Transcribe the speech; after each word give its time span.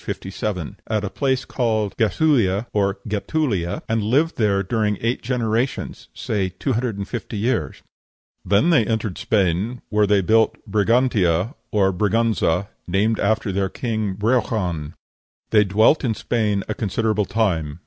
57), 0.03 0.77
at 0.87 1.03
a 1.03 1.11
place 1.11 1.45
called 1.45 1.95
Gæthulighe 1.95 2.65
or 2.73 2.97
Getulia, 3.07 3.83
and 3.87 4.01
lived 4.01 4.37
there 4.39 4.63
during 4.63 4.97
eight 4.99 5.21
generations, 5.21 6.07
say 6.11 6.49
two 6.49 6.73
hundred 6.73 6.97
and 6.97 7.07
fifty 7.07 7.37
years; 7.37 7.83
"then 8.43 8.71
they 8.71 8.83
entered 8.83 9.19
Spain, 9.19 9.79
where 9.89 10.07
they 10.07 10.21
built 10.21 10.57
Brigantia, 10.67 11.53
or 11.69 11.93
Briganza, 11.93 12.69
named 12.87 13.19
after 13.19 13.51
their 13.51 13.69
king 13.69 14.15
Breogan: 14.15 14.93
they 15.51 15.63
dwelt 15.63 16.03
in 16.03 16.15
Spain 16.15 16.63
a 16.67 16.73
considerable 16.73 17.25
time. 17.25 17.79